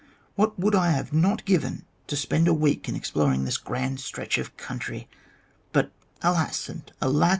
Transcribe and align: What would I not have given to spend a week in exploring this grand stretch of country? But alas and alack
What 0.33 0.57
would 0.57 0.73
I 0.73 0.99
not 1.11 1.41
have 1.41 1.45
given 1.45 1.85
to 2.07 2.15
spend 2.15 2.47
a 2.47 2.55
week 2.55 2.89
in 2.89 2.95
exploring 2.95 3.45
this 3.45 3.57
grand 3.59 3.99
stretch 3.99 4.39
of 4.39 4.57
country? 4.57 5.07
But 5.73 5.91
alas 6.23 6.67
and 6.69 6.91
alack 7.03 7.29